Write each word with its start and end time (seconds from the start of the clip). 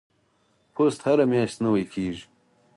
پوست 0.73 0.99
هره 1.07 1.25
میاشت 1.31 1.57
نوي 1.63 1.85
کیږي. 1.93 2.23